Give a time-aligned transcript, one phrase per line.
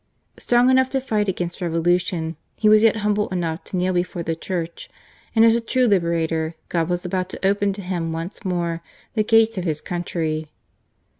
[0.39, 4.35] Strong enough to fight against revolution, he was yet humble enough to kneel before the
[4.35, 4.89] Church;
[5.35, 8.81] and as a true liberator, God was about to open to him once more
[9.13, 10.47] the gates of his country.